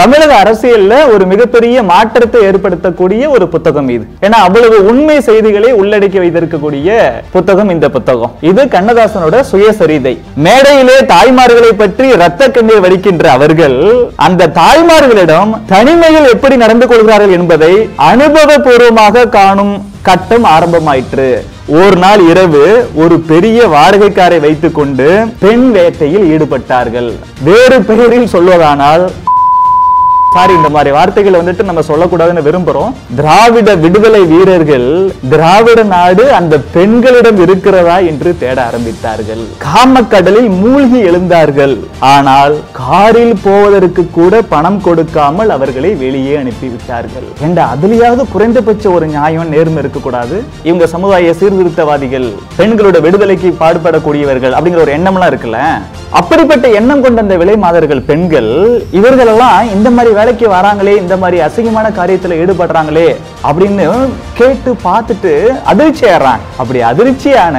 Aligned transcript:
தமிழக 0.00 0.32
அரசியல்ல 0.42 0.94
ஒரு 1.12 1.24
மிகப்பெரிய 1.30 1.76
மாற்றத்தை 1.90 2.40
ஏற்படுத்தக்கூடிய 2.48 3.22
ஒரு 3.36 3.46
புத்தகம் 3.54 3.88
இது. 3.94 4.04
ஏன்னா 4.26 4.38
அவ்வளவு 4.46 4.76
உண்மை 4.90 5.16
செய்திகளை 5.28 5.70
உள்ளடக்கி 5.80 6.18
வைத்திருக்கக்கூடிய 6.22 6.98
புத்தகம் 7.34 7.70
இந்த 7.74 7.86
புத்தகம். 7.96 8.32
இது 8.50 8.62
கண்ணதாசனோட 8.74 9.38
சுயசரிதை. 9.50 10.14
மேடையிலே 10.46 10.96
தாய்மார்களை 11.12 11.72
பற்றி 11.82 12.08
ரத்த 12.22 12.50
கண்ணீர் 12.56 12.84
வடிக்கின்ற 12.84 13.26
அவர்கள் 13.36 13.78
அந்த 14.26 14.50
தாய்மார்களிடம் 14.60 15.52
தனிமையில் 15.74 16.30
எப்படி 16.34 16.56
நடந்து 16.64 16.88
கொள்கிறார்கள் 16.92 17.36
என்பதை 17.38 17.74
அனுபவபூர்வமாக 18.10 19.28
காணும் 19.38 19.74
கட்டம் 20.08 20.48
ஆரம்பமாயிற்று. 20.56 21.30
ஒரு 21.80 21.96
நாள் 22.02 22.20
இரவு 22.30 22.64
ஒரு 23.04 23.16
பெரிய 23.30 23.60
வாடகைக்காரை 23.76 24.40
வைத்துக்கொண்டு 24.46 25.06
பெண் 25.44 25.68
வேட்டையில் 25.76 26.26
ஈடுபட்டார்கள். 26.34 27.10
வேறு 27.48 27.78
பெயரில் 27.88 28.34
சொல்வதானால் 28.34 29.06
சாரி 30.36 30.54
இந்த 30.60 30.70
மாதிரி 30.76 30.90
வார்த்தைகளை 30.96 31.36
வந்துட்டு 31.40 31.68
நம்ம 31.68 31.82
சொல்லக்கூடாதுன்னு 31.90 32.46
விரும்புறோம். 32.46 32.94
திராவிட 33.18 33.68
விடுதலை 33.84 34.22
வீரர்கள் 34.32 34.88
திராவிட 35.32 35.80
நாடு 35.94 36.24
அந்த 36.38 36.54
பெண்களிடம் 36.74 37.38
இருக்கிறதா 37.44 37.96
என்று 38.10 38.30
தேட 38.42 38.58
ஆரம்பித்தார்கள். 38.68 39.42
காமக்கடலில் 39.66 40.50
மூழ்கி 40.62 41.00
எழுந்தார்கள். 41.10 41.74
ஆனால் 42.14 42.54
காரில் 42.80 43.34
போவதற்கு 43.46 44.04
கூட 44.18 44.42
பணம் 44.52 44.80
கொடுக்காமல் 44.86 45.50
அவர்களை 45.56 45.90
வெளியே 46.04 46.34
அனுப்பிவிட்டார்கள். 46.42 47.28
என்ற 47.48 47.58
அதுலயாவது 47.74 48.24
குறைந்தபட்ச 48.34 48.84
ஒரு 48.96 49.08
நியாயம் 49.14 49.52
நேர்மை 49.54 49.80
இருக்கக்கூடாது? 49.84 50.38
இவங்க 50.68 50.86
சமுதாய 50.94 51.34
சீர்திருத்தவாதிகள் 51.40 52.28
பெண்களோட 52.60 53.00
விடுதலைக்கு 53.06 53.50
பாடுபடக்கூடியவர்கள் 53.62 54.56
அப்படிங்கிற 54.56 54.84
ஒரு 54.86 54.96
எண்ணம்லாம் 54.98 55.32
இருக்குல்ல? 55.32 55.60
அப்படிப்பட்ட 56.18 56.66
எண்ணம் 56.78 57.02
கொண்ட 57.04 57.22
அந்த 57.22 57.34
விலை 57.36 57.54
மாதர்கள் 57.56 58.00
பெண்கள் 58.08 58.48
இவர்களெல்லாம் 58.98 59.70
இந்த 59.72 59.88
மாதிரி 59.90 60.10
வேலைக்கு 60.14 60.46
வராங்களே 60.48 60.94
இந்த 61.00 61.14
மாதிரி 61.16 61.38
அசிங்கமான 61.46 61.86
காரியத்துல 61.98 62.38
ஈடுபடுறாங்களே 62.42 63.08
அப்படின்னு 63.48 63.84
கேட்டு 64.38 64.70
பார்த்துட்டு 64.84 65.32
அதிர்ச்சி 65.72 66.04
ஆடுறாங்க 66.12 66.44
அப்படி 66.58 66.80
அதிர்ச்சியான 66.90 67.56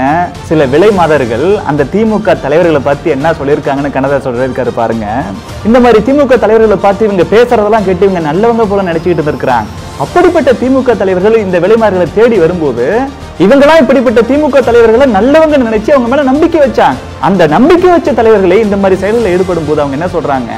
சில 0.50 0.66
விலை 0.66 0.90
மாதர்கள் 1.00 1.46
அந்த 1.70 1.88
திமுக 1.94 2.36
தலைவர்களை 2.44 2.82
பார்த்து 2.82 3.14
என்ன 3.16 3.34
சொல்லியிருக்காங்கன்னு 3.40 3.96
கனதா 3.96 4.20
சொல்லியிருக்காரு 4.26 4.74
பாருங்க. 4.74 5.06
இந்த 5.66 5.78
மாதிரி 5.80 6.02
திமுக 6.08 6.38
தலைவர்களை 6.38 6.80
பார்த்து 6.80 7.08
இவங்க 7.08 7.26
பேசுறதெல்லாம் 7.32 7.88
கேட்டு 7.88 8.08
இவங்க 8.08 8.24
நல்லவங்க 8.30 8.66
போல 8.66 8.88
நினைச்சுக்கிட்டு 8.90 9.32
இருக்கிறாங்க 9.32 9.70
அப்படிப்பட்ட 10.02 10.50
திமுக 10.60 10.98
தலைவர்கள் 10.98 11.44
இந்த 11.46 11.58
விலைமாறுகளை 11.60 12.08
தேடி 12.16 12.38
வரும்போது 12.40 12.86
இவங்களாம் 13.46 13.82
இப்படிப்பட்ட 13.82 14.20
திமுக 14.30 14.60
தலைவர்களை 14.68 15.06
நல்லவங்க 15.16 15.58
நினைச்சு 15.66 15.90
அவங்க 15.94 16.08
மேல 16.12 16.24
நம்பிக்கை 16.30 16.60
வச்சாங்க. 16.64 16.98
அந்த 17.28 17.42
நம்பிக்கை 17.56 17.90
வச்ச 17.92 18.10
தலைவர்களே 18.20 18.58
இந்த 18.64 18.78
மாதிரி 18.82 18.96
செயல்களில் 19.02 19.34
ஈடுபடும் 19.34 19.68
போது 19.68 19.82
அவங்க 19.84 19.98
என்ன 19.98 20.08
சொல்றாங்க? 20.16 20.52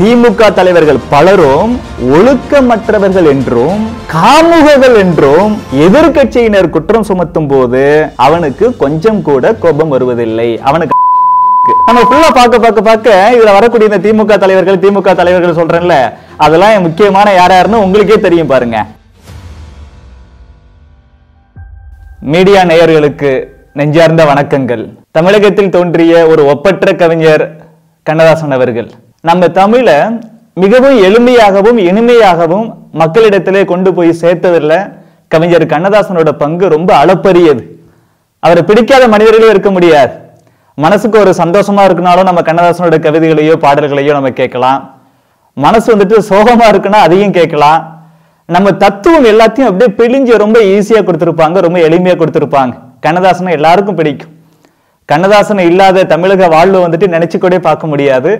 திமுக 0.00 0.42
தலைவர்கள் 0.58 1.00
பலரும் 1.14 1.72
ஒழுக்கமற்றவர்கள் 2.16 3.26
என்றும் 3.32 3.82
காமுகர்கள் 4.12 4.96
என்றும் 5.04 5.50
எதிர்க்கட்சியினர் 5.86 6.70
குற்றம் 6.76 7.08
சுமத்தும் 7.08 7.50
போது 7.54 7.82
அவனுக்கு 8.26 8.68
கொஞ்சம் 8.84 9.20
கூட 9.30 9.54
கோபம் 9.64 9.92
வருவதில்லை. 9.96 10.48
அவனுக்கு 10.68 10.96
நம்ம 11.88 12.00
ஃபுல்லா 12.08 12.30
பார்க்க 12.38 12.64
பார்க்க 12.64 12.88
பார்க்க 12.92 13.34
இதுல 13.34 13.52
வரக்கூடிய 13.58 13.90
இந்த 13.90 14.00
திமுக 14.06 14.38
தலைவர்கள் 14.44 14.82
திமுக 14.84 15.14
தலைவர்கள் 15.20 15.58
சொல்றேன்ல 15.60 15.96
அதெல்லாம் 16.46 16.86
முக்கியமான 16.88 17.28
யார் 17.40 17.54
யாருன்னு 17.58 17.84
உங்களுக்கே 17.86 18.18
தெரியும் 18.28 18.52
பாருங்க. 18.54 18.78
மீடியா 22.22 22.62
நேயர்களுக்கு 22.62 23.48
நெஞ்சார்ந்த 23.72 24.24
வணக்கங்கள். 24.24 24.88
தமிழகத்தில் 25.10 25.70
தோன்றிய 25.70 26.26
ஒரு 26.26 26.46
ஒப்பற்ற 26.46 26.92
கவிஞர் 26.92 27.56
கண்ணதாசன் 28.02 28.50
அவர்கள். 28.50 28.90
நம்ம 29.20 29.48
தமிழை 29.48 29.94
மிகவும் 30.54 31.02
எளிமையாகவும் 31.02 31.78
இனிமையாகவும் 31.78 32.74
மக்களிடத்திலே 32.98 33.64
கொண்டு 33.64 33.94
போய் 33.94 34.08
சேர்த்ததில் 34.08 34.92
கவிஞர் 35.28 35.66
கண்ணதாசனோட 35.66 36.32
பங்கு 36.32 36.68
ரொம்ப 36.68 37.04
அளப்பரியது. 37.04 37.62
அவரை 38.38 38.62
பிடிக்காத 38.62 39.08
மனிதர்களே 39.08 39.48
இருக்க 39.48 39.70
முடியாது. 39.70 40.12
மனசுக்கு 40.74 41.18
ஒரு 41.18 41.30
சந்தோஷமா 41.30 41.86
இருக்குனாலும் 41.88 42.22
நம்ம 42.22 42.40
கண்ணதாசனோட 42.40 42.98
கவிதைகளையோ 43.06 43.56
பாடல்களையோ 43.56 44.10
நம்ம 44.10 44.30
கேட்கலாம். 44.30 45.00
மனசு 45.52 45.96
வந்துட்டு 45.96 46.18
சோகமா 46.28 46.68
இருக்குன்னா 46.72 47.00
அதையும் 47.06 47.32
கேட்கலாம். 47.32 47.99
நம்ம 48.54 48.68
தத்துவம் 48.82 49.26
எல்லாத்தையும் 49.30 49.68
அப்படியே 49.70 49.90
பிழிஞ்சு 49.98 50.32
ரொம்ப 50.42 50.58
ஈஸியாக 50.74 51.02
கொடுத்துருப்பாங்க 51.06 51.58
ரொம்ப 51.66 51.78
எளிமையாக 51.88 52.18
கொடுத்துருப்பாங்க. 52.20 52.72
கண்ணதாசனை 53.04 53.50
எல்லாருக்கும் 53.58 53.98
பிடிக்கும். 53.98 54.32
கண்ணதாசன் 55.10 55.62
இல்லாத 55.70 56.04
தமிழக 56.12 56.48
வாழ்வு 56.54 56.78
வந்துட்டு 56.86 57.06
நினைச்சு 57.14 57.38
கூட 57.44 57.58
பார்க்க 57.68 57.92
முடியாது. 57.92 58.30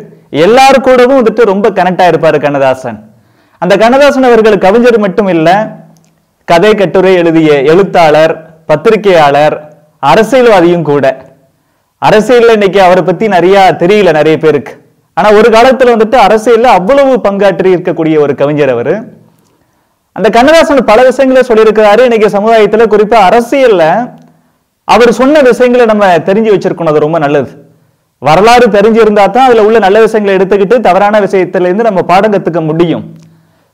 எல்லாரு 0.44 0.78
கூடவும் 0.86 1.20
வந்துட்டு 1.20 1.44
ரொம்ப 1.52 1.66
கனெக்ட் 1.78 2.02
ஆயிருப்பாரு 2.04 2.38
கண்ணதாசன். 2.46 2.98
அந்த 3.58 3.76
கண்ணதாசன் 3.82 4.28
அவர்கள் 4.30 4.58
கவிஞர் 4.66 4.98
மட்டும் 5.04 5.30
இல்லை 5.36 5.56
கதை 6.52 6.72
கட்டுரை 6.74 7.12
எழுதிய 7.22 7.50
எழுத்தாளர் 7.72 8.34
பத்திரிகையாளர் 8.70 9.56
அரசியல்வாதியும் 10.10 10.86
கூட. 10.90 11.04
அரசியலில் 11.98 12.56
இன்னைக்கு 12.58 12.82
அவரை 12.82 13.02
பத்தி 13.02 13.28
நிறைய 13.36 13.56
தெரியல 13.82 14.12
நிறைய 14.20 14.36
பேருக்கு. 14.44 14.72
ஆனா 15.16 15.28
ஒரு 15.38 15.48
காலத்துல 15.56 15.94
வந்துட்டு 15.94 16.18
அரசியல்ல 16.26 16.68
அவ்வளவு 16.78 17.14
பங்காற்றி 17.28 17.70
இருக்கக்கூடிய 17.76 18.18
ஒரு 18.26 18.34
கவிஞர் 18.42 18.74
அவரு. 18.76 18.94
அந்த 20.16 20.28
கண்ணதாசன் 20.36 20.88
பல 20.90 21.00
விஷயங்களை 21.08 21.42
சொல்லியிருக்கிறாரு. 21.48 22.02
இன்னைக்கு 22.08 22.28
சமுதாயத்துல 22.36 22.86
குறிப்பா 22.92 23.18
அரசியல்ல 23.28 23.84
அவர் 24.94 25.10
சொன்ன 25.18 25.42
விஷயங்களை 25.48 25.84
நம்ம 25.90 26.06
தெரிஞ்சு 26.28 26.50
வச்சிருக்கணும். 26.54 26.92
அது 26.92 27.04
ரொம்ப 27.06 27.18
நல்லது. 27.24 27.50
வரலாறு 28.28 28.66
தெரிஞ்சிருந்தா 28.76 29.24
தான் 29.30 29.46
அதுல 29.48 29.64
உள்ள 29.66 29.78
நல்ல 29.84 29.98
விஷயங்களை 30.06 30.32
எடுத்துக்கிட்டு 30.38 30.76
தவறான 30.86 31.20
விஷயத்துல 31.26 31.68
இருந்து 31.68 31.88
நம்ம 31.88 32.02
பாடம் 32.10 32.32
கத்துக்க 32.32 32.60
முடியும். 32.70 33.04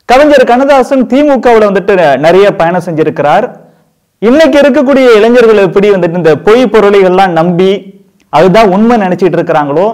கவிஞர் 0.08 0.50
கண்ணதாசன் 0.50 1.06
திமுகவில் 1.12 1.68
வந்துட்டு 1.68 1.94
நிறைய 2.26 2.46
பயணம் 2.60 2.86
செஞ்சிருக்கிறார். 2.88 3.46
இன்னைக்கு 4.22 4.58
இருக்கக்கூடிய 4.60 5.06
இளைஞர்கள் 5.18 5.64
எப்படி 5.66 5.88
வந்துட்டு 5.94 6.20
இந்த 6.22 6.34
பொய் 6.46 6.62
பொருளைகள்லாம் 6.74 7.32
நம்பி 7.40 7.70
அதுதான் 8.32 8.72
உண்மை 8.76 8.96
நினைச்சிட்டு 9.04 9.36
இருக்கிறாங்களோ 9.38 9.86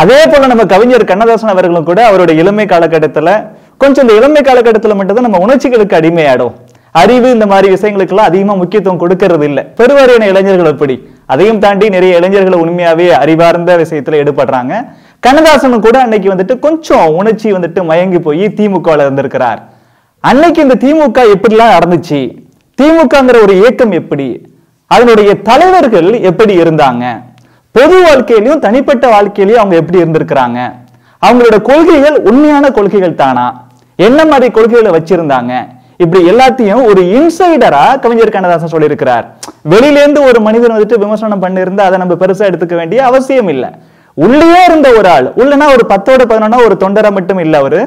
அதே 0.00 0.18
போல 0.32 0.46
நம்ம 0.46 0.64
கவிஞர் 0.72 1.10
கண்ணதாசன் 1.10 1.52
அவர்களும் 1.52 1.86
கூட 1.90 2.00
அவருடைய 2.06 2.42
இளமை 2.42 2.66
காலகட்டத்தில் 2.72 3.32
கொஞ்சம் 3.82 4.08
இந்த 4.08 4.16
இளமை 4.18 4.42
காலகட்டத்தில் 4.42 4.94
மட்டும்தான் 4.94 5.26
நம்ம 5.28 5.38
உணர்ச்சிகளுக்கு 5.46 5.96
அடிமையாடும் 5.98 6.54
அறிவு 6.90 7.30
இந்த 7.30 7.46
மாதிரி 7.46 7.74
விஷயங்களுக்கெல்லாம் 7.74 8.28
அதிகமாக 8.30 8.58
முக்கியத்துவம் 8.58 9.00
கொடுக்கறது 9.02 9.42
இல்லை. 9.42 9.62
பெருவாரியான 9.78 10.24
இளைஞர்கள் 10.32 10.70
எப்படி? 10.72 11.08
அதையும் 11.26 11.58
தாண்டி 11.58 11.88
நிறைய 11.88 12.16
இளைஞர்கள் 12.16 12.52
உண்மையாகவே 12.52 13.12
அறிவார்ந்த 13.12 13.76
விஷயத்தில் 13.76 14.16
ஈடுபடுறாங்க. 14.22 14.72
கண்ணதாசனும் 15.26 15.78
கூட 15.78 16.00
அன்னைக்கு 16.00 16.32
வந்துட்டு 16.32 16.58
கொஞ்சம் 16.58 17.14
உணர்ச்சி 17.14 17.52
வந்துட்டு 17.52 17.84
மயங்கி 17.84 18.18
போய் 18.18 18.44
திமுகவில் 18.44 19.04
இருந்திருக்கிறார். 19.06 19.62
அன்னைக்கு 20.20 20.62
இந்த 20.62 20.76
திமுக 20.84 21.20
எப்படிலாம் 21.34 21.74
நடந்துச்சு? 21.76 22.20
திமுகங்கிற 22.82 23.42
ஒரு 23.42 23.56
இயக்கம் 23.56 23.90
எப்படி? 23.90 24.50
அதனுடைய 24.86 25.34
தலைவர்கள் 25.34 26.12
எப்படி 26.20 26.56
இருந்தாங்க? 26.62 27.22
பொது 27.70 27.96
வாழ்க்கையிலையும் 28.02 28.58
தனிப்பட்ட 28.58 29.20
வாழ்க்கையிலையும் 29.20 29.62
அவங்க 29.62 29.76
எப்படி 29.76 30.02
இருந்திருக்கிறாங்க? 30.02 30.72
அவங்களோட 31.26 31.62
கொள்கைகள் 31.62 32.18
உண்மையான 32.18 32.70
கொள்கைகள் 32.70 33.14
தானா? 33.14 33.68
என்ன 34.06 34.24
மாதிரி 34.30 34.48
கொள்கைகளை 34.56 34.90
வச்சிருந்தாங்க? 34.96 35.52
இப்படி 36.02 36.20
எல்லாத்தையும் 36.30 36.82
ஒரு 36.90 37.02
இன்சைடரா 37.16 37.84
கவிஞர் 38.02 38.34
கண்ணதாசன் 38.34 38.72
சொல்லியிருக்கிறார். 38.74 39.24
வெளியிலேருந்து 39.72 40.20
ஒரு 40.28 40.38
மனிதன் 40.46 40.74
வந்துட்டு 40.74 41.02
விமர்சனம் 41.04 41.42
பண்ணியிருந்தா 41.42 41.86
அதை 41.88 41.98
நம்ம 42.02 42.14
பெருசா 42.22 42.44
எடுத்துக்க 42.50 42.74
வேண்டிய 42.80 43.00
அவசியம் 43.08 43.50
இல்லை. 43.54 43.70
உள்ளே 44.14 44.60
இருந்த 44.68 44.88
ஒரு 44.98 45.08
ஆள் 45.14 45.26
உள்ளனா 45.40 45.66
ஒரு 45.74 45.84
பத்தோட 45.92 46.22
பதினொன்னா 46.30 46.58
ஒரு 46.66 46.76
தொண்டரை 46.84 47.10
மட்டும் 47.16 47.40
இல்ல 47.44 47.58
அவரு. 47.62 47.80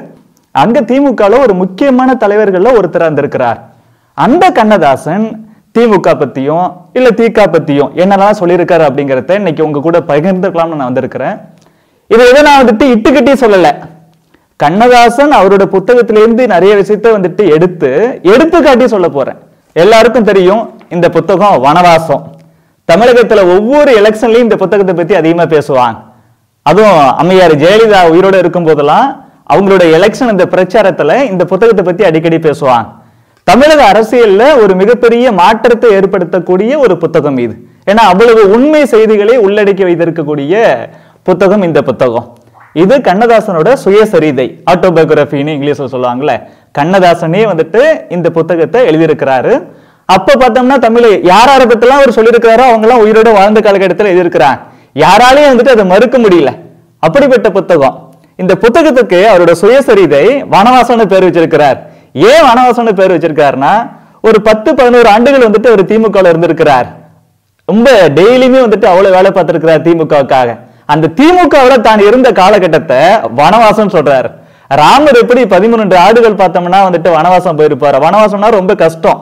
அங்க 0.52 0.82
திமுகல 0.90 1.40
ஒரு 1.46 1.54
முக்கியமான 1.62 2.16
தலைவர்கள்ல 2.24 2.72
ஒருத்தர் 2.80 3.06
இருந்திருக்கிறார். 3.08 3.60
அந்த 4.18 4.46
கண்ணதாசன் 4.60 5.26
திமுக 5.78 6.10
பத்தியும் 6.22 6.68
இல்ல 6.98 7.10
திக 7.20 7.46
பத்தியும் 7.56 7.92
என்னெல்லாம் 8.02 8.40
சொல்லியிருக்காரு 8.40 8.84
அப்படிங்கறத 8.90 9.40
இன்னைக்கு 9.42 9.66
உங்க 9.68 9.80
கூட 9.88 10.00
பகிர்ந்துக்கலாம்னு 10.12 10.80
நான் 10.80 10.92
வந்திருக்கிறேன். 10.92 11.36
இதை 12.14 12.24
இதை 12.32 12.42
நான் 12.48 12.62
வந்துட்டு 12.62 12.86
இட்டுக்கிட்டே 12.94 13.36
சொல்லலை. 13.44 13.74
கண்ணதாசன் 14.62 15.32
அவரோட 15.38 15.64
புத்தகத்திலேருந்து 15.76 16.44
நிறைய 16.54 16.74
விஷயத்த 16.76 17.08
வந்துட்டு 17.16 17.44
எடுத்து 17.56 17.90
எடுத்துக்காட்டி 18.34 18.86
சொல்ல 18.94 19.08
போறேன். 19.10 19.40
எல்லாருக்கும் 19.74 20.28
தெரியும் 20.30 20.64
இந்த 20.90 21.10
புத்தகம் 21.10 21.64
வனவாசம். 21.66 22.24
தமிழகத்துல 22.92 23.42
ஒவ்வொரு 23.56 23.92
எலெக்ஷன்லயும் 24.02 24.46
இந்த 24.48 24.56
புத்தகத்தை 24.56 24.96
பத்தி 24.96 25.16
அதிகமா 25.16 25.44
பேசுவாங்க. 25.44 25.98
அதுவும் 26.62 27.00
அம்மையார் 27.22 27.56
ஜெயலலிதா 27.64 28.02
உயிரோட 28.14 28.36
இருக்கும் 28.44 28.68
போதெல்லாம் 28.70 29.08
அவங்களோட 29.54 29.84
எலெக்ஷன் 29.98 30.34
இந்த 30.34 30.46
பிரச்சாரத்துல 30.54 31.16
இந்த 31.32 31.46
புத்தகத்தை 31.46 31.86
பத்தி 31.86 32.04
அடிக்கடி 32.10 32.38
பேசுவாங்க. 32.38 32.88
தமிழக 33.44 33.82
அரசியல்ல 33.92 34.44
ஒரு 34.64 34.76
மிகப்பெரிய 34.76 35.32
மாற்றத்தை 35.32 35.90
ஏற்படுத்தக்கூடிய 35.98 36.78
ஒரு 36.78 36.98
புத்தகம் 36.98 37.38
இது. 37.38 37.56
ஏன்னா 37.90 38.04
அவ்வளவு 38.12 38.44
உண்மை 38.56 38.86
செய்திகளை 38.86 39.36
உள்ளடக்கி 39.40 39.84
வைத்திருக்கக்கூடிய 39.88 40.54
புத்தகம் 41.24 41.62
இந்த 41.62 41.82
புத்தகம். 41.82 42.28
இது 42.82 42.98
கண்ணதாசனோட 42.98 43.70
சுயசரிதை 43.84 44.46
ஆட்டோபயோகிராஃபின்னு 44.72 45.54
இங்கிலீஷில் 45.56 45.92
சொல்லுவாங்கல்ல. 45.94 46.34
கண்ணதாசனே 46.80 47.42
வந்துட்டு 47.52 47.82
இந்த 48.10 48.30
புத்தகத்தை 48.30 48.82
எழுதியிருக்கிறாரு. 48.90 49.54
அப்போ 50.06 50.34
பார்த்தோம்னா 50.42 50.78
தமிழ் 50.78 51.08
யார் 51.32 51.50
யாரை 51.52 51.66
அவர் 51.98 52.16
சொல்லியிருக்கிறாரோ 52.20 52.66
அவங்க 52.70 52.96
உயிரோட 53.04 53.34
வாழ்ந்த 53.34 53.60
காலகட்டத்தில் 53.62 54.12
எழுதியிருக்கிறாங்க. 54.14 54.60
யாராலையும் 55.04 55.52
வந்துட்டு 55.52 55.76
அதை 55.76 55.86
மறுக்க 55.86 56.18
முடியல. 56.18 56.52
அப்படிப்பட்ட 57.00 57.50
புத்தகம். 57.50 57.96
இந்த 58.36 58.54
புத்தகத்துக்கு 58.64 59.20
அவரோட 59.32 59.52
சுயசரிதை 59.62 60.26
வனவாசம்னு 60.54 61.06
பேர் 61.14 61.26
வச்சிருக்கிறார். 61.30 61.78
ஏன் 62.14 62.44
வனவாசம்னு 62.50 62.94
பேர் 63.00 63.16
வச்சிருக்காருன்னா 63.16 63.74
ஒரு 64.22 64.42
பத்து 64.42 64.76
பதினோரு 64.76 65.10
ஆண்டுகள் 65.10 65.48
வந்துட்டு 65.48 65.72
அவர் 65.72 65.86
திமுகவில் 65.86 66.32
இருந்திருக்கிறார். 66.34 66.88
ரொம்ப 67.66 67.90
டெய்லியுமே 68.20 68.60
வந்துட்டு 68.66 68.88
அவ்வளோ 68.92 69.10
வேலை 69.18 69.32
பார்த்துருக்கிறார் 69.32 69.86
திமுகவுக்காக. 69.88 70.58
அந்த 70.94 71.12
திமுகவுல 71.20 71.76
தான் 71.90 72.02
இருந்த 72.10 72.30
காலகட்டத்தை 72.42 73.02
வனவாசம் 73.42 73.94
சொல்றாரு. 73.96 74.30
ராமர் 74.82 75.22
எப்படி 75.22 75.42
பதிமூன்று 75.54 75.98
ஆடுகள் 76.08 76.42
பார்த்தோம்னா 76.42 76.82
வந்துட்டு 76.88 77.10
வனவாசம் 77.16 77.58
போயிருப்பாரு. 77.60 77.98
வனவாசம்னா 78.06 78.50
ரொம்ப 78.60 78.74
கஷ்டம். 78.84 79.20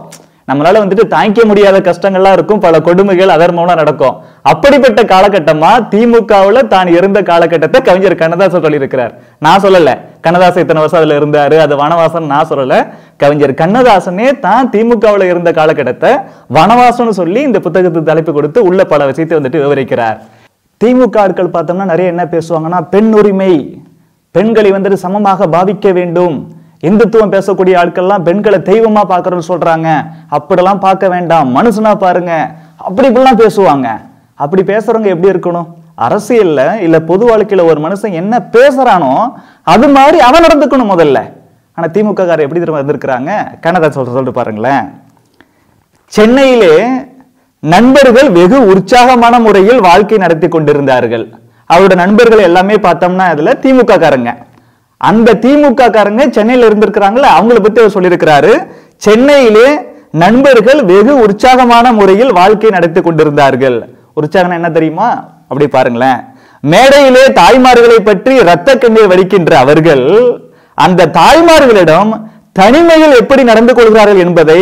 நம்மளால 0.50 0.80
வந்துட்டு 0.84 1.04
தாங்கிக்க 1.14 1.42
முடியாத 1.50 1.78
கஷ்டங்கள்லாம் 1.88 2.36
இருக்கும். 2.38 2.62
பல 2.64 2.76
கொடுமைகள் 2.88 3.34
அதர்மம்லாம் 3.36 3.80
நடக்கும். 3.82 4.16
அப்படிப்பட்ட 4.52 5.02
காலகட்டமா 5.12 5.70
திமுகவுல 5.94 6.64
தான் 6.74 6.90
இருந்த 6.98 7.20
காலகட்டத்தை 7.30 7.80
கவிஞர் 7.90 8.18
கண்ணதாசன் 8.22 8.64
சொல்லியிருக்கிறார். 8.66 9.14
நான் 9.46 9.64
சொல்லல. 9.66 9.94
கண்ணதாசன் 10.26 10.66
இத்தனை 10.66 10.82
வருஷம் 10.84 11.02
அதுல 11.02 11.20
இருந்தாரு. 11.22 11.58
அது 11.66 11.76
வனவாசம் 11.84 12.28
நான் 12.34 12.50
சொல்லல. 12.52 12.82
கவிஞர் 13.24 13.56
கண்ணதாசனே 13.62 14.28
தான் 14.48 14.72
திமுகவுல 14.76 15.30
இருந்த 15.32 15.52
காலகட்டத்தை 15.62 16.12
வனவாசம்னு 16.60 17.16
சொல்லி 17.22 17.42
இந்த 17.50 17.62
புத்தகத்துக்கு 17.68 18.12
தலைப்பு 18.12 18.34
கொடுத்து 18.40 18.62
உள்ள 18.70 18.84
பல 18.94 19.12
விஷயத்தை 19.12 19.38
வந்துட்டு 19.40 19.64
விவரிக்கிறார். 19.66 20.20
திமுக 20.82 21.18
ஆட்கள் 21.18 21.50
பார்த்தோம்னா 21.50 21.84
நிறைய 21.84 22.12
என்ன 22.12 22.24
பேசுவாங்கன்னா 22.26 22.88
பெண் 22.90 23.14
உரிமை 23.14 23.82
பெண்களை 24.32 24.72
வந்துட்டு 24.72 24.94
சமமாக 24.94 25.48
பாவிக்க 25.48 25.94
வேண்டும். 25.94 26.36
இந்துத்துவம் 26.82 27.34
பேசக்கூடிய 27.34 27.74
ஆட்கள்லாம் 27.82 28.24
பெண்களை 28.24 28.60
தெய்வமா 28.60 29.02
பார்க்கறோம்னு 29.10 29.50
சொல்றாங்க. 29.52 29.88
அப்படிலாம் 30.32 30.80
பார்க்க 30.80 31.10
வேண்டாம். 31.10 31.56
மனுஷனா 31.56 31.96
பாருங்க. 31.96 32.56
அப்படி 32.78 33.08
இப்படிலாம் 33.08 33.42
பேசுவாங்க. 33.44 33.88
அப்படி 34.34 34.64
பேசுறவங்க 34.74 35.12
எப்படி 35.14 35.30
இருக்கணும்? 35.30 35.68
அரசியல்ல 35.98 36.80
இல்ல 36.80 37.00
பொது 37.00 37.24
வாழ்க்கையில 37.28 37.66
ஒரு 37.66 37.82
மனுஷன் 37.82 38.12
என்ன 38.12 38.40
பேசுறானோ 38.52 39.34
அது 39.64 39.90
மாதிரி 39.90 40.20
அவன் 40.20 40.44
நடந்துக்கணும் 40.44 40.92
முதல்ல. 40.94 41.20
ஆனா 41.74 41.88
திமுக 41.94 42.14
காரர் 42.14 42.46
எப்படி 42.48 42.60
திரும்ப 42.60 42.84
இருந்திருக்கிறாங்க? 42.84 43.32
கனதா 43.62 43.88
சொல்ற 43.88 43.90
சொல்லிட்டு 43.90 44.32
பாருங்களேன். 44.32 44.84
சென்னையிலே 46.06 46.76
நண்பர்கள் 47.64 48.30
வெகு 48.30 48.68
உற்சாகமான 48.72 49.40
முறையில் 49.40 49.80
வாழ்க்கை 49.80 50.18
நடத்தி 50.18 50.48
கொண்டிருந்தார்கள். 50.48 51.26
அவரோட 51.74 51.96
நண்பர்கள் 51.96 52.40
எல்லாமே 52.40 52.74
பார்த்தோம்னா 52.74 53.26
அதில் 53.34 53.60
திமுக 53.64 53.94
காரங்க. 54.04 54.32
அந்த 54.98 55.34
திமுக 55.34 55.90
காரங்க 55.96 56.30
சென்னையில 56.30 56.68
இருந்திருக்கிறாங்களே 56.70 57.28
அவங்கள 57.38 57.60
பத்தி 57.66 57.82
அவர் 57.82 57.96
சொல்லியிருக்கிறாரு. 57.98 58.54
சென்னையிலே 58.96 59.68
நண்பர்கள் 60.12 60.84
வெகு 60.86 61.20
உற்சாகமான 61.20 61.92
முறையில் 61.92 62.32
வாழ்க்கை 62.40 62.70
நடத்தி 62.70 63.02
கொண்டிருந்தார்கள். 63.02 63.78
உற்சாகம் 64.14 64.58
என்ன 64.60 64.72
தெரியுமா? 64.72 65.10
அப்படி 65.50 65.68
பாருங்களேன். 65.68 66.20
மேடையிலே 66.62 67.24
தாய்மார்களை 67.42 68.00
பற்றி 68.10 68.36
இரத்த 68.36 68.78
கண்ணீர் 68.78 69.12
வடிக்கின்ற 69.14 69.52
அவர்கள் 69.58 70.06
அந்த 70.74 71.10
தாய்மார்களிடம் 71.20 72.12
தனிமையில் 72.54 73.16
எப்படி 73.22 73.44
நடந்து 73.44 73.74
கொள்கிறார்கள் 73.74 74.24
என்பதை 74.26 74.60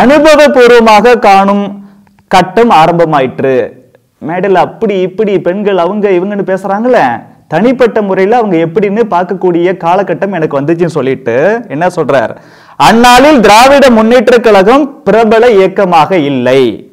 அனுபவபூர்வமாக 0.00 1.18
காணும் 1.18 1.85
கட்டம் 2.28 2.70
ஆரம்பமாயிற்று. 2.70 3.72
மேடையில் 4.18 4.60
அப்படி 4.60 5.00
இப்படி 5.00 5.38
பெண்கள் 5.38 5.78
அவங்க 5.78 6.10
இவங்கன்னு 6.10 6.44
பேசுறாங்களே. 6.52 7.22
தனிப்பட்ட 7.48 8.02
முறையில் 8.02 8.32
அவங்க 8.32 8.56
எப்படின்னு 8.56 9.02
பார்க்கக்கூடிய 9.10 9.66
காலகட்டம் 9.84 10.32
எனக்கு 10.32 10.60
வந்துச்சுன்னு 10.60 10.86
சொல்லிட்டு 10.86 11.60
என்ன 11.68 11.86
சொல்றார்? 11.86 12.36
அந்நாளில் 12.76 13.40
திராவிட 13.40 13.90
முன்னேற்ற 13.90 14.38
கழகம் 14.38 15.02
பிரபல 15.02 15.50
இயக்கமாக 15.50 16.16
இல்லை. 16.16 16.90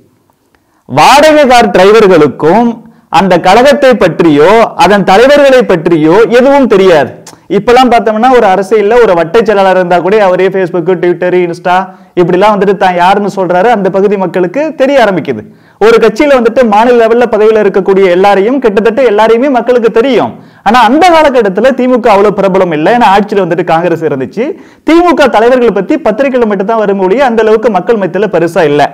வாடகை 0.86 1.48
கார் 1.48 1.70
டிரைவர்களுக்கும் 1.70 2.82
அந்த 3.10 3.40
கழகத்தை 3.40 3.96
பற்றியோ 3.96 4.72
அதன் 4.76 5.04
தலைவர்களை 5.04 5.64
பற்றியோ 5.64 6.26
எதுவும் 6.30 6.68
தெரியாது. 6.68 7.23
இப்பெல்லாம் 7.58 7.90
பார்த்தோம்னா 7.94 8.30
ஒரு 8.38 8.46
அரசியல்ல 8.52 8.98
ஒரு 9.04 9.14
வட்டை 9.20 9.40
செயலாளர் 9.48 9.78
இருந்தா 9.80 9.98
கூட 10.06 10.16
அவரே 10.28 10.48
ஃபேஸ்புக்கு 10.54 10.94
ட்விட்டர் 11.02 11.36
இன்ஸ்டா 11.40 11.76
இப்படிலாம் 12.22 12.54
வந்துட்டு 12.54 12.76
தான் 12.84 12.98
யாருன்னு 13.02 13.32
சொல்றாரு. 13.38 13.70
அந்த 13.76 13.88
பகுதி 13.96 14.16
மக்களுக்கு 14.24 14.62
தெரிய 14.82 14.98
ஆரம்பிக்குது. 15.04 15.42
ஒரு 15.86 15.98
கட்சியில 16.04 16.38
வந்துட்டு 16.40 16.62
மாநில 16.74 16.96
லெவல்ல 17.02 17.26
பதவியில் 17.34 17.62
இருக்கக்கூடிய 17.64 18.06
எல்லாரையும் 18.16 18.60
கிட்டத்தட்ட 18.64 19.02
எல்லாரையுமே 19.12 19.50
மக்களுக்கு 19.58 19.92
தெரியும். 20.00 20.34
ஆனா 20.68 20.82
அந்த 20.90 21.06
காலகட்டத்தில் 21.16 21.76
திமுக 21.80 22.08
அவ்வளவு 22.16 22.38
பிரபலம் 22.40 22.76
இல்லை. 22.78 22.92
ஏன்னா 22.98 23.10
ஆட்சியில் 23.16 23.44
வந்துட்டு 23.46 23.66
காங்கிரஸ் 23.74 24.06
இருந்துச்சு. 24.10 24.46
திமுக 24.90 25.30
தலைவர்களை 25.38 25.74
பத்தி 25.80 25.98
பத்திரிகைகள் 26.08 26.52
மட்டும் 26.52 26.72
தான் 26.72 26.82
வரும் 26.84 27.02
மொழியே 27.04 27.24
அந்த 27.30 27.42
அளவுக்கு 27.46 27.72
மக்கள் 27.78 28.02
மத்தியில் 28.04 28.34
பெருசா 28.36 28.64
இல்லை. 28.72 28.88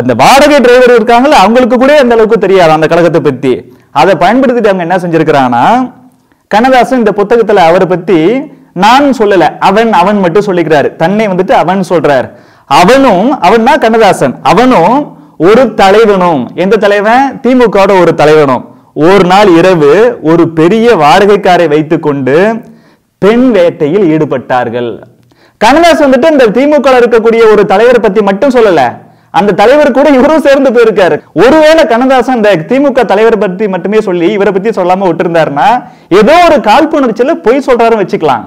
அந்த 0.00 0.12
வாடகை 0.22 0.58
டிரைவர் 0.64 0.96
இருக்காங்களே 0.98 1.36
அவங்களுக்கு 1.42 1.76
கூட 1.82 1.92
அந்த 2.04 2.14
அளவுக்கு 2.16 2.44
தெரியாது 2.46 2.74
அந்த 2.78 2.88
கழகத்தை 2.92 3.22
பத்தி. 3.28 3.52
அதை 4.00 4.14
பயன்படுத்திட்டு 4.24 4.70
அவங்க 4.72 4.86
என்ன 4.86 4.98
செஞ்சிருக்கிறாங்கன்னா 5.04 5.64
கண்ணதாசன் 6.48 6.98
இந்த 6.98 7.12
புத்தகத்துல 7.16 7.56
அவரை 7.56 7.86
பத்தி 7.86 8.40
நான் 8.72 9.12
சொல்லல 9.18 9.58
அவன் 9.58 9.92
அவன் 9.92 10.18
மட்டும் 10.18 10.44
சொல்லிக்கிறாரு. 10.44 10.96
தன்னை 10.96 11.28
வந்துட்டு 11.28 11.50
அவன் 11.50 11.82
சொல்றார். 11.88 12.30
அவனும் 12.66 13.40
அவன் 13.40 13.64
தான் 13.64 13.78
கண்ணதாசன். 13.78 14.38
அவனும் 14.42 15.16
ஒரு 15.38 15.74
தலைவனும். 15.74 16.50
எந்த 16.54 16.76
தலைவன்? 16.76 17.40
திமுகவோட 17.42 18.00
ஒரு 18.00 18.14
தலைவனும். 18.14 18.74
ஒரு 18.94 19.24
நாள் 19.24 19.56
இரவு 19.56 20.18
ஒரு 20.22 20.48
பெரிய 20.48 20.96
வாடகைக்காரை 20.96 21.68
வைத்துக்கொண்டு 21.68 22.60
பெண் 23.18 23.50
வேட்டையில் 23.54 24.16
ஈடுபட்டார்கள். 24.16 25.02
கண்ணதாசன் 25.58 26.12
வந்துட்டு 26.12 26.30
இந்த 26.30 26.46
திமுக 26.46 26.82
இருக்கக்கூடிய 26.82 27.50
ஒரு 27.50 27.66
தலைவரை 27.66 28.00
பத்தி 28.02 28.22
மட்டும் 28.22 28.50
சொல்லல. 28.50 29.05
அந்த 29.38 29.54
தலைவர் 29.60 29.96
கூட 29.98 30.08
இவரும் 30.18 30.44
சேர்ந்து 30.46 30.70
போயிருக்காரு. 30.76 31.16
ஒருவேளை 31.44 31.82
கண்ணதாசன் 31.92 32.38
இந்த 32.40 32.50
திமுக 32.70 33.04
தலைவர் 33.12 33.42
பத்தி 33.44 33.64
மட்டுமே 33.74 34.00
சொல்லி 34.08 34.28
இவரை 34.36 34.52
பத்தி 34.56 34.70
சொல்லாம 34.78 35.06
விட்டுருந்தாருன்னா 35.08 35.68
ஏதோ 36.20 36.34
ஒரு 36.46 36.58
காழ்ப்புணர்ச்சியில 36.68 37.34
பொய் 37.46 37.66
சொல்றாருன்னு 37.66 38.04
வச்சுக்கலாம். 38.04 38.44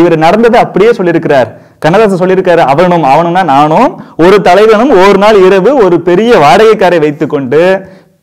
இவர் 0.00 0.16
நடந்ததை 0.26 0.58
அப்படியே 0.64 0.90
சொல்லியிருக்கிறார். 0.98 1.50
கண்ணதாசன் 1.84 2.22
சொல்லியிருக்காரு 2.22 2.62
அவனும் 2.72 3.04
அவனும்னா 3.12 3.44
நானும் 3.54 3.90
ஒரு 4.24 4.36
தலைவனும் 4.48 4.92
ஒரு 5.04 5.18
நாள் 5.24 5.38
இரவு 5.46 5.70
ஒரு 5.84 5.96
பெரிய 6.08 6.32
வாடகைக்காரை 6.44 6.98
வைத்துக்கொண்டு 7.04 7.60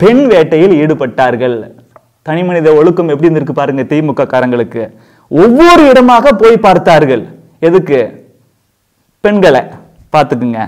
பெண் 0.03 0.23
வேட்டையில் 0.31 0.77
ஈடுபட்டார்கள். 0.81 1.57
தனி 2.27 2.43
மனித 2.43 2.69
ஒழுக்கம் 2.79 3.11
எப்படி 3.13 3.29
இருந்திருக்கு 3.29 3.59
பாருங்க 3.59 3.83
திமுக 3.91 4.23
காரங்களுக்கு. 4.33 4.83
ஒவ்வொரு 5.43 5.83
இடமாக 5.89 6.31
போய் 6.41 6.63
பார்த்தார்கள். 6.67 7.23
எதுக்கு? 7.59 7.99
பெண்களை. 9.23 9.61
பார்த்துக்குங்க. 10.15 10.59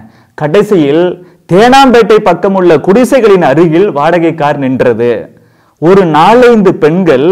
கடைசியில் 0.42 1.04
தேனாம்பேட்டை 1.52 2.16
பக்கம் 2.28 2.56
உள்ள 2.60 2.72
குடிசைகளின் 2.86 3.46
அருகில் 3.50 3.86
வாடகை 3.98 4.32
கார் 4.42 4.58
நின்றது. 4.64 5.12
ஒரு 5.82 6.02
நாலைந்து 6.16 6.72
பெண்கள் 6.84 7.28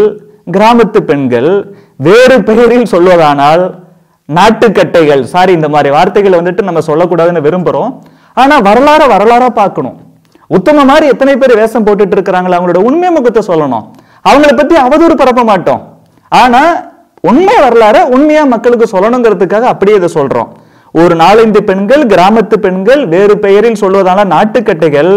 கிராமத்து 0.56 1.00
பெண்கள் 1.10 1.50
வேறு 2.08 2.38
பெயரில் 2.50 2.92
சொல்வதானால் 2.94 3.64
நாட்டுக்கட்டைகள் 4.30 5.24
சாரி 5.34 5.52
இந்த 5.58 5.70
மாதிரி 5.74 5.90
வார்த்தைகளை 5.96 6.36
வந்துட்டு 6.40 6.68
நம்ம 6.68 6.84
சொல்லக்கூடாதுன்னு 6.90 7.46
விரும்புறோம். 7.48 7.92
ஆனா 8.42 8.56
வரலாற 8.70 9.02
வரலாறா 9.16 9.50
பார்க்கணும். 9.62 9.98
உத்தம 10.58 10.86
மாதிரி 10.92 11.06
எத்தனை 11.14 11.34
பேர் 11.42 11.60
வேஷம் 11.62 11.86
போட்டுட்டு 11.86 12.16
இருக்கிறாங்களோ 12.18 12.58
அவங்களோட 12.58 12.82
உண்மை 12.90 13.10
முகத்தை 13.16 13.42
சொல்லணும். 13.52 13.86
அவங்கள 14.30 14.52
பத்தி 14.60 14.76
அவதூறு 14.86 15.16
பரப்ப 15.22 15.44
மாட்டோம். 15.52 15.82
ஆனா 16.32 16.62
உண்மை 17.30 17.56
வரலாற 17.66 17.98
உண்மையா 18.16 18.44
மக்களுக்கு 18.54 18.88
சொல்லணுங்கிறதுக்காக 18.96 19.68
அப்படியே 19.74 19.98
இதை 20.00 20.10
சொல்றோம். 20.18 20.50
ஒரு 21.02 21.14
நாலஞ்சு 21.22 21.62
பெண்கள் 21.70 22.04
கிராமத்து 22.12 22.58
பெண்கள் 22.66 23.02
வேறு 23.14 23.36
பெயரில் 23.46 23.82
சொல்வதான 23.82 24.20
நாட்டுக்கட்டைகள் 24.34 25.10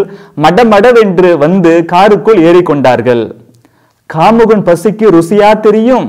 மடமடவென்று 0.44 1.30
வந்து 1.42 1.72
காருக்குள் 1.92 2.40
ஏறிக்கொண்டார்கள். 2.48 3.22
காமுகன் 4.10 4.64
பசிக்கு 4.68 5.06
ருசியா 5.16 5.50
தெரியும். 5.66 6.08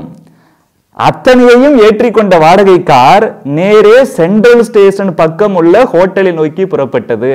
அத்தனையையும் 0.96 1.76
ஏற்றிக்கொண்ட 1.86 2.34
வாடகை 2.44 2.76
கார் 2.90 3.26
நேரே 3.58 3.98
சென்ட்ரல் 4.16 4.64
ஸ்டேஷன் 4.68 5.12
பக்கம் 5.20 5.54
உள்ள 5.60 5.84
ஹோட்டலை 5.92 6.32
நோக்கி 6.38 6.64
புறப்பட்டது. 6.72 7.32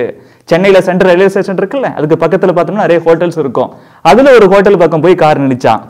சென்னையில் 0.51 0.85
சென்ட்ரல் 0.87 1.11
ரயில்வே 1.11 1.29
ஸ்டேஷன் 1.33 1.61
இருக்குல்ல 1.61 1.89
அதுக்கு 1.97 2.17
பக்கத்தில் 2.23 2.55
பார்த்தோம்னா 2.57 2.85
நிறைய 2.85 3.01
ஹோட்டல்ஸ் 3.07 3.39
இருக்கும். 3.43 3.71
அதில் 4.11 4.35
ஒரு 4.37 4.47
ஹோட்டல் 4.53 4.81
பக்கம் 4.83 5.05
போய் 5.05 5.21
கார் 5.23 5.43
நினைச்சான் 5.45 5.83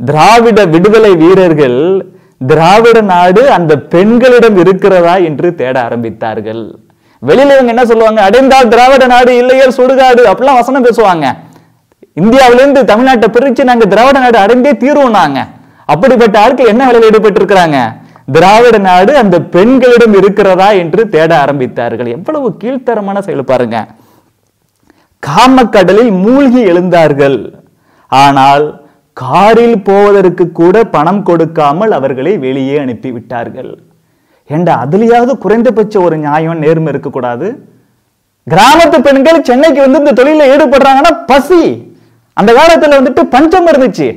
திராவிட 0.00 0.60
விடுதலை 0.74 1.12
வீரர்கள் 1.22 1.80
திராவிட 2.48 3.00
நாடு 3.00 3.50
அந்த 3.50 3.78
பெண்களிடம் 3.78 4.56
இருக்கிறதா 4.56 5.16
என்று 5.16 5.54
தேட 5.54 5.88
ஆரம்பித்தார்கள். 5.88 6.74
வெளியில 7.22 7.54
இவங்க 7.56 7.72
என்ன 7.74 7.84
சொல்லுவாங்க? 7.84 8.22
அடைந்தால் 8.22 8.68
திராவிட 8.68 9.06
நாடு 9.06 9.36
இல்லையே 9.36 9.64
சுடுகாடு 9.64 10.22
அப்படிலாம் 10.30 10.60
வசனம் 10.60 10.84
பேசுவாங்க. 10.84 11.36
இந்தியாவிலிருந்து 12.14 12.82
தமிழ்நாட்டை 12.82 13.28
பிரிச்சு 13.32 13.64
நாங்க 13.64 13.84
திராவிட 13.84 14.18
நாடு 14.18 14.38
அடைந்தே 14.38 14.72
தீர்வோம் 14.72 15.10
நாங்க. 15.10 15.46
அப்படிப்பட்ட 15.86 16.40
ஆட்கள் 16.40 16.66
என்ன 16.66 16.86
வேலையில் 16.86 17.08
ஈடுபட்டு 17.08 17.40
இருக்கிறாங்க 17.40 17.98
திராவிட 18.32 18.78
நாடு 18.78 19.16
அந்த 19.16 19.40
பெண்களிடம் 19.40 20.14
இருக்கிறதா 20.14 20.70
என்று 20.70 21.08
தேட 21.08 21.44
ஆரம்பித்தார்கள். 21.44 22.06
எவ்வளவு 22.06 22.56
கீழ்த்தரமான 22.62 23.18
செயல் 23.18 23.44
பாருங்க. 23.44 23.86
காமக்கடலில் 25.22 26.10
மூழ்கி 26.10 26.64
எழுந்தார்கள். 26.64 27.54
ஆனால் 28.08 28.79
காரில் 29.22 29.78
போவதற்கு 29.88 30.44
கூட 30.60 30.84
பணம் 30.94 31.22
கொடுக்காமல் 31.22 31.92
அவர்களை 31.98 32.32
வெளியே 32.44 32.76
அனுப்பி 32.78 33.10
விட்டார்கள் 33.16 33.72
ஏண்டா 34.50 34.74
அதுலயாவது 34.84 35.32
குறைந்தபட்ச 35.44 35.94
ஒரு 36.06 36.16
நியாயம் 36.16 36.62
நேர்மை 36.64 36.92
இருக்கக்கூடாது? 36.92 37.48
கிராமத்து 38.46 38.98
பெண்கள் 39.06 39.46
சென்னைக்கு 39.48 39.80
வந்து 39.84 40.00
இந்த 40.02 40.12
தொழிலில் 40.20 40.50
ஈடுபடுறாங்கன்னா 40.54 41.12
பசி. 41.26 41.62
அந்த 42.32 42.50
காலத்துல 42.58 42.98
வந்துட்டு 42.98 43.22
பஞ்சம் 43.34 43.68
இருந்துச்சு. 43.70 44.08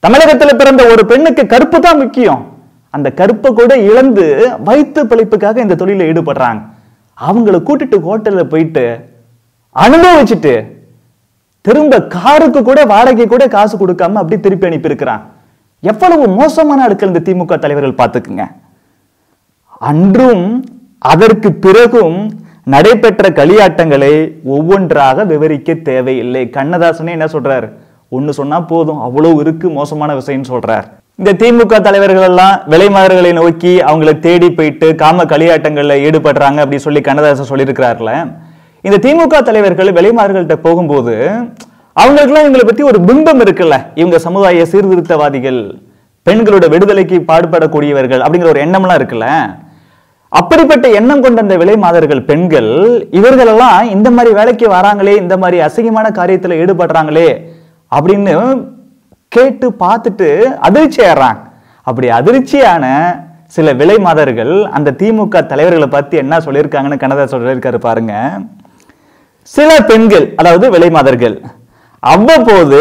தமிழகத்தில் 0.00 0.58
பிறந்த 0.60 0.82
ஒரு 0.92 1.02
பெண்ணுக்கு 1.10 1.42
கருப்பு 1.46 1.80
தான் 1.80 2.00
முக்கியம். 2.02 2.42
அந்த 2.90 3.08
கருப்பை 3.20 3.50
கூட 3.52 3.72
இழந்து 3.88 4.24
வயிற்று 4.68 5.02
பிழைப்புக்காக 5.10 5.56
இந்த 5.56 5.74
தொழிலில் 5.82 6.08
ஈடுபடுறாங்க. 6.10 6.62
அவங்கள 7.18 7.56
கூட்டிட்டு 7.68 7.96
ஹோட்டல்ல 8.06 8.44
போயிட்டு 8.52 8.84
அனுபவிச்சுட்டு 9.76 10.54
திரும்ப 11.66 11.98
காருக்கு 12.14 12.60
கூட 12.68 12.80
வாடகை 12.92 13.26
கூட 13.26 13.44
காசு 13.56 13.74
கொடுக்காம 13.78 14.20
அப்படி 14.22 14.36
திருப்பி 14.44 14.66
அனுப்பியிருக்கிறான். 14.68 15.22
எவ்வளவு 15.90 16.24
மோசமான 16.38 16.82
ஆட்கள் 16.86 17.10
இந்த 17.12 17.22
திமுக 17.26 17.58
தலைவர்கள் 17.64 17.98
பார்த்துக்குங்க. 18.00 18.44
அன்றும் 19.90 20.44
அதற்கு 21.12 21.50
பிறகும் 21.64 22.18
நடைபெற்ற 22.74 23.28
களியாட்டங்களை 23.38 24.12
ஒவ்வொன்றாக 24.56 25.24
விவரிக்க 25.30 25.74
தேவையில்லை. 25.90 26.42
கண்ணதாசனே 26.56 27.14
என்ன 27.16 27.26
சொல்றார்? 27.34 27.66
ஒன்று 28.16 28.32
சொன்னா 28.40 28.58
போதும் 28.72 29.00
அவ்வளவு 29.06 29.40
இருக்கு 29.44 29.66
மோசமான 29.78 30.10
விஷயம் 30.20 30.50
சொல்றார். 30.52 30.86
இந்த 31.20 31.32
திமுக 31.40 31.80
தலைவர்கள் 31.86 32.28
எல்லாம் 32.28 32.54
விலைமாதர்களை 32.72 33.32
நோக்கி 33.40 33.72
அவங்களை 33.90 34.14
தேடி 34.26 34.50
போயிட்டு 34.58 34.88
காம 35.02 35.24
களியாட்டங்களில் 35.32 36.02
ஈடுபடுறாங்க 36.06 36.60
அப்படி 36.64 36.78
சொல்லி 36.86 37.00
கண்ணதாசன் 37.08 37.50
சொல்லியிருக்கிறார்ல. 37.50 38.12
இந்த 38.84 38.96
திமுக 39.04 39.40
தலைவர்கள் 39.48 39.90
வெளிமார்கள்ட்ட 39.98 40.54
போகும்போது 40.66 41.14
அவங்களுக்குலாம் 41.96 42.44
இவங்களை 42.44 42.64
பற்றி 42.66 42.84
ஒரு 42.90 42.98
பிம்பம் 43.08 43.42
இருக்குல்ல. 43.44 43.76
இவங்க 44.00 44.18
சமுதாய 44.26 44.64
சீர்திருத்தவாதிகள் 44.70 45.60
பெண்களோட 46.26 46.64
விடுதலைக்கு 46.72 47.16
பாடுபடக்கூடியவர்கள் 47.30 48.22
அப்படிங்கிற 48.24 48.50
ஒரு 48.52 48.62
எண்ணம்லாம் 48.64 48.98
இருக்குல்ல. 49.00 49.28
அப்படிப்பட்ட 50.32 50.86
எண்ணம் 50.98 51.22
கொண்ட 51.24 51.42
அந்த 51.44 51.56
விலை 51.62 51.74
மாதர்கள் 51.84 52.22
பெண்கள் 52.30 52.70
இவர்களெல்லாம் 53.18 53.90
இந்த 53.94 54.08
மாதிரி 54.16 54.30
வேலைக்கு 54.38 54.66
வராங்களே 54.76 55.14
இந்த 55.22 55.34
மாதிரி 55.42 55.58
அசிங்கமான 55.66 56.06
காரியத்தில் 56.18 56.58
ஈடுபடுறாங்களே 56.62 57.28
அப்படின்னு 57.92 58.34
கேட்டு 59.36 59.68
பார்த்துட்டு 59.84 60.28
அதிர்ச்சி 60.68 61.02
ஆடுறாங்க 61.10 61.42
அப்படி 61.86 62.08
அதிர்ச்சியான 62.18 62.84
சில 63.56 63.72
விலை 63.80 63.96
மாதர்கள் 64.06 64.54
அந்த 64.76 64.94
திமுக 65.00 65.40
தலைவர்களை 65.52 65.88
பற்றி 65.94 66.16
என்ன 66.24 66.34
சொல்லியிருக்காங்கன்னு 66.46 67.02
கனதா 67.04 67.24
சொல்லியிருக்காரு 67.32 67.78
பாருங்க. 67.88 68.14
சில 69.50 69.70
பெண்கள் 69.90 70.26
அதாவது 70.40 70.66
விலைமாதர்கள் 70.74 71.36
அவ்வப்போது 72.02 72.78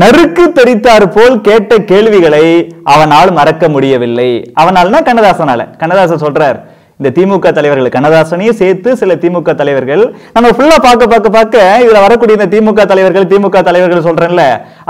நறுக்கு 0.00 0.44
தெரித்தார் 0.56 1.06
போல் 1.14 1.36
கேட்ட 1.46 1.78
கேள்விகளை 1.90 2.44
அவனால் 2.92 3.30
மறக்க 3.38 3.64
முடியவில்லை. 3.74 4.28
அவனால்னா 4.62 4.98
கண்ணதாசனால. 5.08 5.60
கண்ணதாசன் 5.80 6.22
சொல்றார் 6.24 6.58
இந்த 7.00 7.10
திமுக 7.16 7.50
தலைவர்கள் 7.56 7.94
கண்ணதாசனையும் 7.94 8.58
சேர்த்து 8.60 8.90
சில 9.00 9.14
திமுக 9.22 9.54
தலைவர்கள் 9.60 10.02
நம்ம 10.34 10.48
ஃபுல்லா 10.56 10.76
பார்க்க 10.86 11.12
பார்க்க 11.12 11.36
பார்க்க 11.36 11.62
இதுல 11.84 12.02
வரக்கூடிய 12.06 12.38
இந்த 12.38 12.48
திமுக 12.54 12.84
தலைவர்கள் 12.92 13.30
திமுக 13.32 13.62
தலைவர்கள் 13.68 14.06
சொல்றேன்ல 14.08 14.44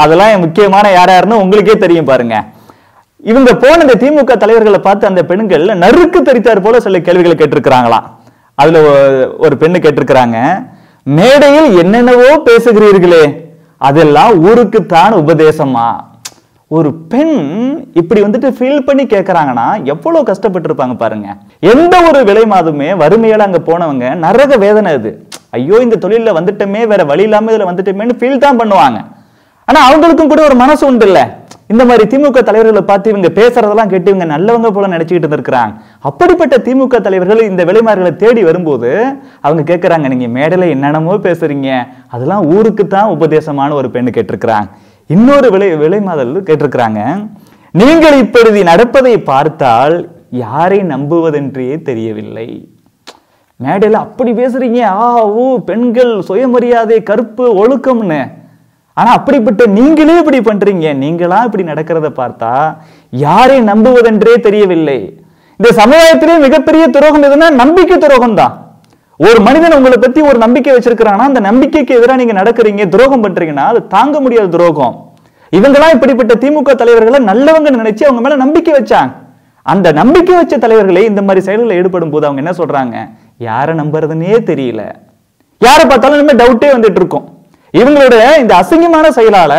அதெல்லாம் 0.04 0.42
முக்கியமான 0.44 0.90
யார் 0.96 1.12
யாருன்னு 1.14 1.42
உங்களுக்கே 1.44 1.76
தெரியும் 1.84 2.10
பாருங்க. 2.10 2.36
இவங்க 3.30 3.50
போன 3.62 3.78
இந்த 3.86 3.96
திமுக 4.02 4.34
தலைவர்களை 4.42 4.80
பார்த்து 4.88 5.10
அந்த 5.10 5.22
பெண்கள் 5.30 5.64
நறுக்கு 5.84 6.20
தெரித்தார் 6.28 6.64
போல 6.66 6.80
சில 6.86 7.00
கேள்விகளை 7.08 7.36
கேட்டிருக்கிறாங்களாம். 7.36 8.06
அதுல 8.58 8.78
ஒரு 9.44 9.54
பெண்ணு 9.62 9.78
கேட்டிருக்கிறாங்க 9.84 10.38
மேடையில் 11.06 11.68
என்னென்னவோ 11.82 12.30
பேசுகிறீர்களே 12.48 13.24
அதெல்லாம் 13.88 14.32
ஊருக்குத்தான் 14.48 15.12
உபதேசமா? 15.22 15.88
ஒரு 16.76 16.90
பெண் 17.12 17.36
இப்படி 18.00 18.20
வந்துட்டு 18.24 18.48
ஃபீல் 18.56 18.84
பண்ணி 18.88 19.04
கேட்குறாங்கன்னா 19.12 19.64
எவ்வளோ 19.92 20.20
கஷ்டப்பட்டிருப்பாங்க 20.28 20.94
பாருங்க. 21.02 21.28
எந்த 21.72 21.94
ஒரு 22.08 22.20
விலை 22.28 22.44
மாதமே 22.52 22.88
வறுமையால் 23.02 23.46
அங்கே 23.46 23.60
போனவங்க 23.68 24.14
நரக 24.24 24.58
வேதனை 24.64 24.92
அது. 24.98 25.10
ஐயோ 25.58 25.76
இந்த 25.86 25.96
தொழிலில் 26.04 26.36
வந்துட்டோமே 26.38 26.82
வேற 26.92 27.04
வழி 27.10 27.26
இல்லாமல் 27.28 27.54
இதில் 27.54 27.70
வந்துட்டோமேன்னு 27.70 28.18
ஃபீல் 28.20 28.44
தான் 28.44 28.60
பண்ணுவாங்க. 28.60 29.00
ஆனால் 29.68 29.86
அவங்களுக்கும் 29.88 30.32
கூட 30.32 30.42
ஒரு 30.48 30.56
மனசு 30.64 30.82
உண்டு 30.90 31.06
இல்ல 31.10 31.20
இந்த 31.72 31.82
மாதிரி 31.88 32.04
திமுக 32.12 32.38
தலைவர்களை 32.46 32.82
பார்த்து 32.86 33.10
இவங்க 33.12 33.28
பேசுறதெல்லாம் 33.36 33.90
கேட்டு 33.90 34.10
இவங்க 34.12 34.26
நல்லவங்க 34.32 34.68
போல 34.76 34.88
நினைச்சுக்கிட்டு 34.94 35.36
இருக்கிறாங்க. 35.36 35.74
அப்படிப்பட்ட 36.08 36.54
திமுக 36.66 36.98
தலைவர்கள் 37.06 37.42
இந்த 37.48 37.62
விலைமார்களை 37.68 38.12
தேடி 38.22 38.42
வரும்போது 38.48 38.90
அவங்க 39.46 39.62
கேட்கறாங்க 39.70 40.08
நீங்க 40.12 40.28
மேடையில 40.36 40.68
என்னென்னமோ 40.74 41.14
பேசுறீங்க. 41.26 41.68
அதெல்லாம் 42.14 42.46
ஊருக்கு 42.54 42.86
தான் 42.96 43.12
உபதேசமான 43.16 43.76
ஒரு 43.80 43.90
பெண்ணு 43.96 44.12
கேட்டிருக்கிறாங்க. 44.16 44.68
இன்னொரு 45.16 45.50
விலை 45.54 45.68
விலைமாதல் 45.84 46.34
கேட்டிருக்கிறாங்க 46.48 47.00
நீங்கள் 47.82 48.18
இப்பொழுது 48.24 48.60
நடப்பதை 48.70 49.14
பார்த்தால் 49.30 49.96
யாரை 50.44 50.80
நம்புவதென்றே 50.92 51.70
தெரியவில்லை. 51.88 52.48
மேடையில் 53.64 54.02
அப்படி 54.04 54.30
பேசுறீங்க. 54.42 54.82
ஆ 55.04 55.06
ஊ 55.40 55.46
பெண்கள் 55.70 56.12
சுயமரியாதை 56.28 57.00
கருப்பு 57.10 57.46
ஒழுக்கம்னு. 57.62 58.20
ஆனா 58.98 59.10
அப்படிப்பட்ட 59.18 59.66
நீங்களே 59.78 60.14
இப்படி 60.22 60.38
பண்றீங்க. 60.48 60.86
நீங்களா 61.02 61.38
இப்படி 61.48 61.64
நடக்கிறத 61.70 62.08
பார்த்தா 62.20 62.52
யாரை 63.10 63.58
நம்புவதென்றே 63.70 64.34
தெரியவில்லை. 64.46 64.98
இந்த 65.60 65.70
சமுதாயத்திலே 65.78 66.34
மிகப்பெரிய 66.46 66.84
துரோகம் 66.96 67.26
எதுனா 67.28 67.48
நம்பிக்கை 67.62 67.98
துரோகம் 68.04 68.36
தான். 68.40 68.54
ஒரு 69.26 69.38
மனிதன் 69.46 69.76
உங்களை 69.78 69.96
பத்தி 70.02 70.20
ஒரு 70.30 70.38
நம்பிக்கை 70.42 70.72
வச்சிருக்கிறான்னா 70.76 71.24
அந்த 71.30 71.40
நம்பிக்கைக்கு 71.46 71.96
எதிராக 71.98 72.18
நீங்க 72.20 72.34
நடக்கிறீங்க 72.40 72.84
துரோகம் 72.94 73.24
பண்றீங்கன்னா 73.24 73.64
அது 73.72 73.80
தாங்க 73.94 74.20
முடியாத 74.20 74.48
துரோகம். 74.56 74.94
இவங்களாம் 75.58 75.94
இப்படிப்பட்ட 75.94 76.34
திமுக 76.42 76.74
தலைவர்களை 76.82 77.18
நல்லவங்க 77.30 77.70
நினைச்சு 77.80 78.04
அவங்க 78.08 78.22
மேல 78.26 78.36
நம்பிக்கை 78.44 78.72
வச்சாங்க. 78.78 79.12
அந்த 79.62 79.88
நம்பிக்கை 79.98 80.34
வச்ச 80.36 80.54
தலைவர்களே 80.64 81.02
இந்த 81.10 81.22
மாதிரி 81.22 81.40
செயல்களில் 81.46 81.78
ஈடுபடும் 81.80 82.12
போது 82.14 82.26
அவங்க 82.26 82.42
என்ன 82.42 82.54
சொல்றாங்க? 82.60 82.96
யாரை 83.48 83.72
நம்புறதுன்னே 83.80 84.38
தெரியல. 84.50 84.82
யாரை 85.58 85.84
பார்த்தாலும் 85.90 86.18
இனிமே 86.18 86.36
டவுட்டே 86.42 86.68
வந்துட்டு 86.76 87.00
இருக்கோம். 87.02 87.26
இவங்களோட 87.78 88.16
இந்த 88.42 88.52
அசிங்கமான 88.60 89.06
செயலால 89.18 89.54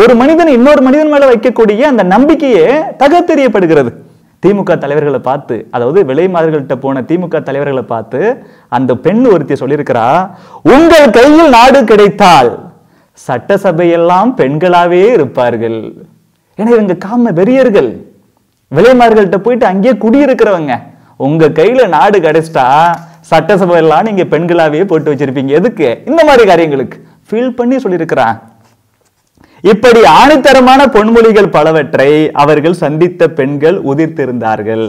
ஒரு 0.00 0.14
மனிதன் 0.14 0.54
இன்னொரு 0.56 0.80
மனிதன் 0.82 1.12
மேல 1.14 1.28
வைக்கக்கூடிய 1.32 1.80
அந்த 1.92 2.02
நம்பிக்கையே 2.14 2.66
தகத்தெறியப்படுகிறது 3.02 3.92
திமுக 4.42 4.72
தலைவர்களை 4.78 5.18
பார்த்து 5.18 5.56
அதாவது 5.70 6.04
விலை 6.04 6.24
மாதிரிகள்கிட்ட 6.28 6.76
போன 6.80 7.02
திமுக 7.10 7.42
தலைவர்களை 7.42 7.84
பார்த்து 7.92 8.20
அந்த 8.68 8.94
பெண் 9.04 9.24
ஒருத்தி 9.24 9.54
சொல்லியிருக்கிறா 9.54 10.06
உங்கள் 10.74 11.14
கையில் 11.18 11.54
நாடு 11.56 11.80
கிடைத்தால் 11.84 12.50
சட்டசபையெல்லாம் 13.28 14.30
பெண்களாவே 14.40 15.02
இருப்பார்கள். 15.16 15.78
ஏன்னா 16.58 16.70
இவங்க 16.76 16.94
காம 16.94 17.30
வெறியர்கள். 17.30 17.90
விலைமார்கள்ட்ட 18.76 19.38
போயிட்டு 19.38 19.66
அங்கேயே 19.66 19.94
குடியிருக்கிறவங்க. 20.04 20.74
உங்க 21.16 21.48
கையில 21.58 21.88
நாடு 21.88 22.18
கிடைச்சிட்டா 22.18 22.66
சட்டசபை 23.30 23.76
எல்லாம் 23.76 24.06
நீங்க 24.08 24.24
பெண்களாவே 24.32 24.84
போட்டு 24.84 25.10
வச்சிருப்பீங்க. 25.12 25.52
எதுக்கு? 25.60 25.88
இந்த 26.06 26.20
மாதிரி 26.24 26.44
காரியங்களுக்கு. 26.48 26.96
ஃபீல் 27.28 27.56
பண்ணி 27.58 27.76
சொல்லியிருக்கிறான். 27.76 28.36
இப்படி 29.72 30.00
ஆணித்தரமான 30.20 30.80
பொன்மொழிகள் 30.94 31.54
பலவற்றை 31.56 32.10
அவர்கள் 32.42 32.80
சந்தித்த 32.82 33.28
பெண்கள் 33.38 33.78
உதிர்த்திருந்தார்கள். 33.90 34.86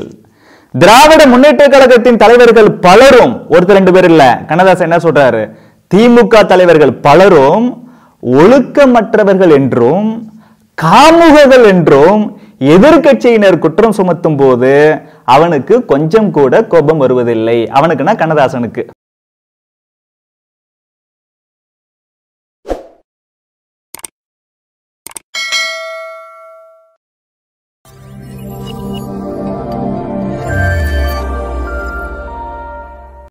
திராவிட 0.74 1.22
முன்னேற்ற 1.34 1.66
கழகத்தின் 1.68 2.22
தலைவர்கள் 2.24 2.70
பலரும் 2.86 3.34
ஒருத்தர் 3.54 3.78
ரெண்டு 3.80 3.94
பேர் 3.96 4.08
இல்ல 4.12 4.24
கண்ணதாசன் 4.48 4.88
என்ன 4.90 5.00
சொல்றாரு? 5.06 5.44
திமுக 5.94 6.46
தலைவர்கள் 6.46 6.94
பலரும் 7.08 7.68
ஒழுக்கமற்றவர்கள் 8.24 9.54
என்றும் 9.60 10.10
காமுகர்கள் 10.78 11.66
என்றும் 11.74 12.22
எதிர்க்கட்சியினர் 12.74 13.62
குற்றம் 13.64 13.96
சுமத்தும் 13.98 14.38
போது 14.38 14.74
அவனுக்கு 15.36 15.76
கொஞ்சம் 15.86 16.30
கூட 16.32 16.64
கோபம் 16.74 16.98
வருவதில்லை. 16.98 17.58
அவனுக்குன்னா 17.78 18.14
கண்ணதாசனுக்கு. 18.22 18.84